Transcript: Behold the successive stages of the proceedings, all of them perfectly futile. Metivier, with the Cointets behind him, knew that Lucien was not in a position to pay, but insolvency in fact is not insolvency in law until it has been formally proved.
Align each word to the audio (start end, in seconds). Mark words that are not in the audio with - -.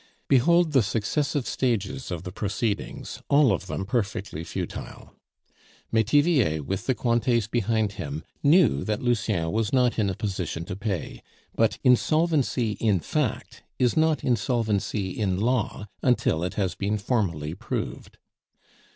Behold 0.27 0.71
the 0.71 0.81
successive 0.81 1.45
stages 1.45 2.09
of 2.09 2.23
the 2.23 2.31
proceedings, 2.31 3.21
all 3.29 3.51
of 3.51 3.67
them 3.67 3.85
perfectly 3.85 4.43
futile. 4.43 5.13
Metivier, 5.91 6.63
with 6.63 6.87
the 6.87 6.95
Cointets 6.95 7.45
behind 7.45 7.91
him, 7.91 8.23
knew 8.41 8.83
that 8.83 9.03
Lucien 9.03 9.51
was 9.51 9.71
not 9.71 9.99
in 9.99 10.09
a 10.09 10.15
position 10.15 10.65
to 10.65 10.75
pay, 10.75 11.21
but 11.53 11.77
insolvency 11.83 12.71
in 12.79 12.99
fact 12.99 13.61
is 13.77 13.95
not 13.95 14.23
insolvency 14.23 15.11
in 15.11 15.39
law 15.39 15.87
until 16.01 16.43
it 16.43 16.55
has 16.55 16.73
been 16.73 16.97
formally 16.97 17.53
proved. 17.53 18.17